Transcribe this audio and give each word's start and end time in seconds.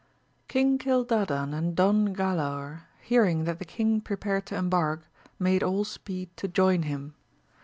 ING 0.51 0.79
CILDADAN 0.79 1.53
and 1.53 1.75
Don 1.75 2.11
Galaor 2.15 2.85
hearing 3.01 3.43
that 3.43 3.59
the 3.59 3.65
king 3.65 4.01
prepared 4.01 4.47
to 4.47 4.55
embark 4.55 5.05
made 5.37 5.61
all 5.61 5.83
speed 5.83 6.35
to 6.37 6.47
join 6.47 6.81
him. 6.81 7.13